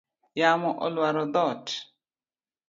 [0.39, 1.65] Yamo oluaro dhot